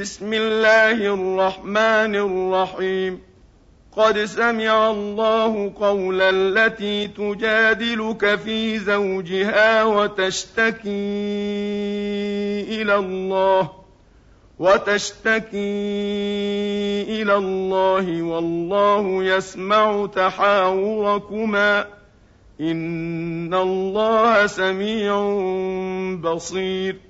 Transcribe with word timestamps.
بسم 0.00 0.32
الله 0.32 1.14
الرحمن 1.14 2.14
الرحيم. 2.16 3.20
قد 3.96 4.24
سمع 4.24 4.90
الله 4.90 5.72
قول 5.80 6.20
التي 6.20 7.08
تجادلك 7.08 8.34
في 8.34 8.78
زوجها 8.78 9.84
وتشتكي 9.84 10.88
إلى 12.80 12.96
الله 12.96 13.70
وتشتكي 14.58 15.58
إلى 17.22 17.36
الله 17.36 18.22
والله 18.22 19.24
يسمع 19.24 20.06
تحاوركما. 20.06 21.86
إن 22.60 23.54
الله 23.54 24.46
سميع 24.46 25.12
بصير. 26.22 27.09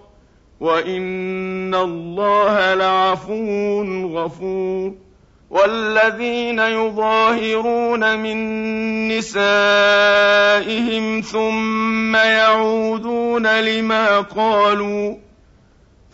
وإن 0.61 1.75
الله 1.75 2.73
لعفو 2.73 3.83
غفور 4.13 4.93
والذين 5.49 6.59
يظاهرون 6.59 8.19
من 8.19 8.37
نسائهم 9.17 9.41
ثم 11.21 12.15
يعودون 12.15 13.59
لما 13.61 14.19
قالوا 14.19 15.15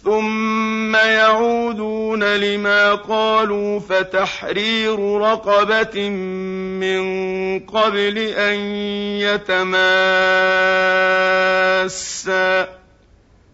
ثم 0.04 0.96
يعودون 0.96 2.24
لما 2.24 2.96
قالوا 2.96 3.80
فتحرير 3.80 5.18
رقبة 5.18 6.10
من 6.80 7.60
قبل 7.60 8.18
أن 8.18 8.56
يتماسا 9.20 9.68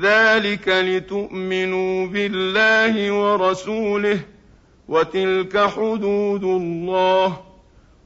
ذلك 0.00 0.68
لتؤمنوا 0.68 2.06
بالله 2.06 3.12
ورسوله 3.12 4.20
وتلك 4.88 5.66
حدود 5.66 6.44
الله 6.44 7.40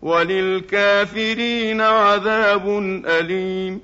وللكافرين 0.03 1.80
عذاب 1.80 2.78
أليم. 3.06 3.80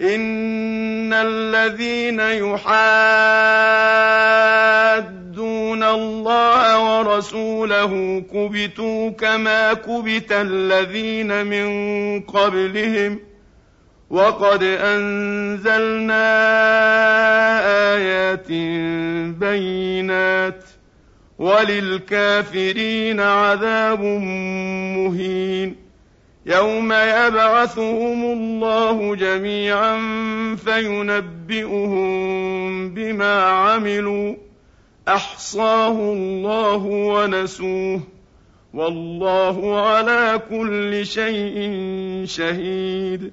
إن 0.00 1.12
الذين 1.12 2.20
يحادون 2.20 2.76
الله 5.82 6.98
ورسوله 6.98 8.22
كبتوا 8.32 9.10
كما 9.10 9.72
كبت 9.72 10.32
الذين 10.32 11.46
من 11.46 12.20
قبلهم 12.20 13.20
وقد 14.10 14.62
أنزلنا 14.62 16.26
آيات 17.94 18.48
بينات 19.38 20.64
وللكافرين 21.38 23.20
عذاب 23.20 24.00
مهين 24.96 25.76
يوم 26.46 26.92
يبعثهم 26.92 28.24
الله 28.24 29.14
جميعا 29.14 29.96
فينبئهم 30.64 32.08
بما 32.94 33.42
عملوا 33.42 34.34
أحصاه 35.08 36.12
الله 36.12 36.84
ونسوه 36.86 38.00
والله 38.74 39.80
على 39.80 40.40
كل 40.50 41.06
شيء 41.06 41.72
شهيد 42.26 43.32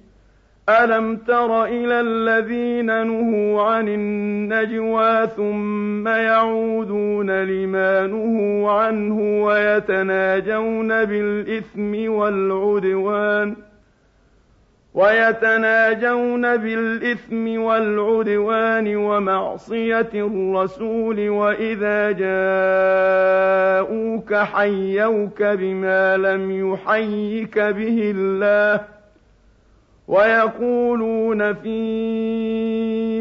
ألم 0.71 1.17
تر 1.17 1.65
إلى 1.65 1.99
الذين 1.99 3.07
نهوا 3.07 3.61
عن 3.61 3.87
النجوى 3.87 5.27
ثم 5.27 6.07
يعودون 6.07 7.43
لما 7.43 8.07
نهوا 8.07 8.71
عنه 8.71 9.43
ويتناجون 9.43 11.05
بالإثم 11.05 12.11
والعدوان 12.11 13.55
ويتناجون 14.93 16.57
بالإثم 16.57 17.61
والعدوان 17.61 18.95
ومعصية 18.95 20.09
الرسول 20.13 21.29
وإذا 21.29 22.11
جاءوك 23.81 24.33
حيوك 24.33 25.43
بما 25.43 26.17
لم 26.17 26.71
يحيك 26.73 27.59
به 27.59 28.13
الله 28.15 29.00
ويقولون 30.11 31.53
في 31.53 31.79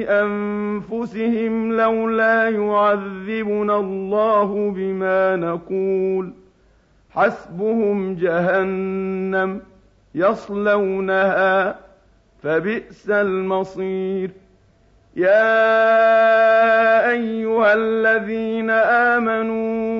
أنفسهم 0.09 1.73
لولا 1.73 2.49
يعذبنا 2.49 3.77
الله 3.77 4.71
بما 4.77 5.37
نقول 5.37 6.33
حسبهم 7.11 8.15
جهنم 8.15 9.61
يصلونها 10.15 11.77
فبئس 12.43 13.11
المصير 13.11 14.31
يا 15.17 15.91
أيها 17.11 17.75
الذين 17.75 18.71
آمنوا 18.71 20.00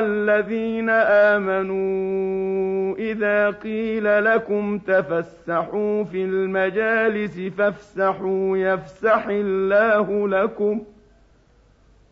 الذين 0.00 0.90
آمنوا 1.30 2.96
إذا 2.96 3.50
قيل 3.50 4.24
لكم 4.24 4.78
تفسحوا 4.78 6.04
في 6.04 6.24
المجالس 6.24 7.40
فافسحوا 7.40 8.56
يفسح 8.58 9.26
الله 9.28 10.28
لكم 10.28 10.80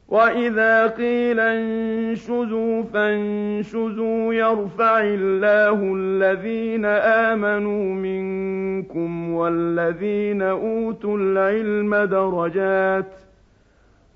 وإذا 0.09 0.87
قيل 0.87 1.41
انشزوا 1.41 2.83
فانشزوا 2.83 4.35
يرفع 4.35 5.01
الله 5.01 5.95
الذين 5.97 6.85
آمنوا 6.85 7.95
منكم 7.95 9.33
والذين 9.33 10.43
أوتوا 10.43 11.19
العلم 11.19 11.95
درجات 11.97 13.13
ۖ 13.25 13.28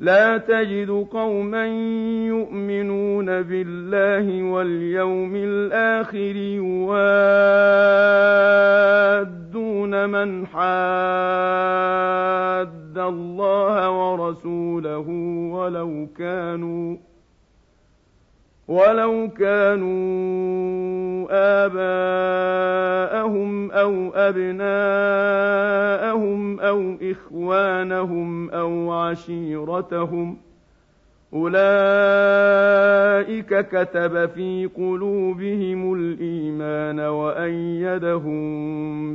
لا 0.00 0.38
تجد 0.38 1.06
قوما 1.10 1.66
يؤمنون 2.26 3.42
بالله 3.42 4.42
واليوم 4.42 5.36
الآخر 5.36 6.36
يوادون 6.36 6.88
من 10.08 10.46
حاد 10.46 11.78
الله 12.98 13.90
ورسوله 13.90 15.08
ولو 15.52 16.06
كانوا 16.18 16.96
ولو 18.68 19.28
كانوا 19.38 21.07
آباءهم 21.58 23.10
أو 23.70 24.10
أبناءهم 24.14 24.60
أو 26.60 26.96
إخوانهم 27.02 28.50
أو 28.50 28.92
عشيرتهم 28.92 30.36
أولئك 31.34 32.48
كتب 33.68 34.26
في 34.34 34.68
قلوبهم 34.76 35.94
الإيمان 35.94 37.00
وأيدهم 37.00 38.38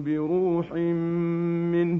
بروح 0.03 0.73
منه 1.73 1.99